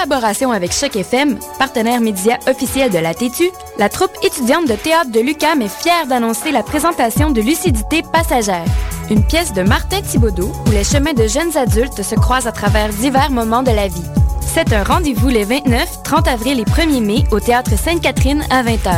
collaboration 0.00 0.50
avec 0.50 0.72
Choc 0.72 0.96
FM, 0.96 1.38
partenaire 1.58 2.00
média 2.00 2.38
officiel 2.48 2.90
de 2.90 2.96
la 2.96 3.12
TETU, 3.12 3.50
la 3.76 3.90
troupe 3.90 4.12
étudiante 4.22 4.66
de 4.66 4.74
théâtre 4.74 5.10
de 5.10 5.20
l'UCAM 5.20 5.60
est 5.60 5.68
fière 5.68 6.06
d'annoncer 6.06 6.52
la 6.52 6.62
présentation 6.62 7.30
de 7.30 7.42
Lucidité 7.42 8.02
passagère, 8.10 8.64
une 9.10 9.22
pièce 9.22 9.52
de 9.52 9.62
Martin 9.62 10.00
Thibaudot 10.00 10.50
où 10.66 10.70
les 10.70 10.84
chemins 10.84 11.12
de 11.12 11.26
jeunes 11.26 11.54
adultes 11.54 12.02
se 12.02 12.14
croisent 12.14 12.46
à 12.46 12.52
travers 12.52 12.88
divers 12.88 13.30
moments 13.30 13.62
de 13.62 13.72
la 13.72 13.88
vie. 13.88 14.06
C'est 14.40 14.72
un 14.72 14.84
rendez-vous 14.84 15.28
les 15.28 15.44
29, 15.44 16.02
30 16.02 16.28
avril 16.28 16.60
et 16.60 16.64
1er 16.64 17.04
mai 17.04 17.24
au 17.30 17.38
Théâtre 17.38 17.76
Sainte-Catherine 17.76 18.42
à 18.48 18.62
20h. 18.62 18.94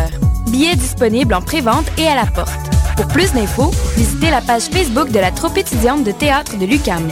Billets 0.51 0.77
disponibles 0.77 1.35
en 1.35 1.43
pré-vente 1.43 1.87
et 1.99 2.07
à 2.07 2.15
la 2.15 2.27
porte. 2.27 2.53
Pour 2.97 3.09
plus 3.09 3.33
d'infos, 3.33 3.73
visitez 3.97 4.31
la 4.31 4.41
page 4.41 4.67
Facebook 4.67 5.11
de 5.11 5.19
la 5.19 5.33
troupe 5.33 5.59
étudiante 5.59 6.05
de 6.05 6.13
théâtre 6.13 6.57
de 6.59 6.65
l'UCAM. 6.65 7.09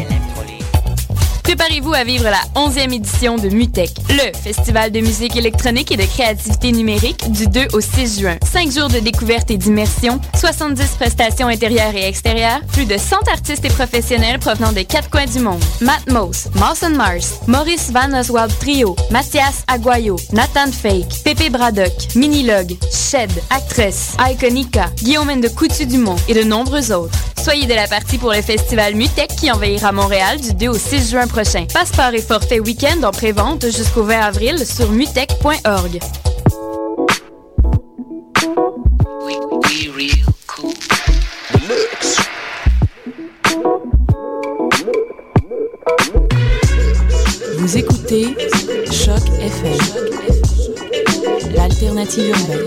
Préparez-vous 1.51 1.95
à 1.95 2.05
vivre 2.05 2.27
la 2.31 2.41
11e 2.55 2.95
édition 2.95 3.35
de 3.35 3.49
MUTEC, 3.49 3.91
le 4.09 4.39
festival 4.39 4.93
de 4.93 5.01
musique 5.01 5.35
électronique 5.35 5.91
et 5.91 5.97
de 5.97 6.05
créativité 6.05 6.71
numérique 6.71 7.29
du 7.33 7.49
2 7.49 7.67
au 7.73 7.81
6 7.81 8.21
juin. 8.21 8.37
5 8.53 8.71
jours 8.71 8.87
de 8.87 9.01
découverte 9.01 9.51
et 9.51 9.57
d'immersion, 9.57 10.21
70 10.39 10.91
prestations 10.91 11.49
intérieures 11.49 11.93
et 11.97 12.07
extérieures, 12.07 12.61
plus 12.73 12.85
de 12.85 12.97
100 12.97 13.17
artistes 13.33 13.65
et 13.65 13.69
professionnels 13.69 14.39
provenant 14.39 14.71
des 14.71 14.85
quatre 14.85 15.11
coins 15.11 15.27
du 15.27 15.41
monde. 15.41 15.61
Matt 15.81 16.09
Moss, 16.09 16.47
Mawson 16.55 16.91
Mars, 16.91 17.41
Maurice 17.49 17.91
Van 17.91 18.17
Oswald 18.17 18.57
Trio, 18.61 18.95
Mathias 19.11 19.65
Aguayo, 19.67 20.15
Nathan 20.33 20.71
Fake, 20.71 21.25
Pepe 21.25 21.51
Braddock, 21.51 22.15
Minilog, 22.15 22.77
Shed, 22.93 23.33
Actress, 23.51 24.15
Iconica, 24.21 24.89
Guillaume 25.03 25.41
de 25.41 25.49
Coutu-Dumont 25.49 26.15
et 26.29 26.35
de 26.35 26.45
nombreux 26.45 26.93
autres. 26.93 27.19
Soyez 27.43 27.67
de 27.67 27.75
la 27.75 27.89
partie 27.89 28.19
pour 28.19 28.33
le 28.33 28.43
festival 28.43 28.95
MUTEC 28.95 29.31
qui 29.35 29.51
envahira 29.51 29.93
Montréal 29.93 30.39
du 30.39 30.53
2 30.53 30.69
au 30.69 30.75
6 30.75 31.11
juin 31.11 31.27
prochain. 31.27 31.40
Passeport 31.43 32.13
et 32.13 32.21
forfait 32.21 32.61
week-end 32.61 33.03
en 33.03 33.13
pré-vente 33.13 33.65
jusqu'au 33.65 34.03
20 34.03 34.21
avril 34.21 34.67
sur 34.67 34.91
mutech.org. 34.91 35.99
Vous 47.57 47.79
écoutez 47.79 48.37
Choc 48.91 49.23
FM, 49.41 49.79
l'alternative 51.55 52.37
urbaine. 52.37 52.67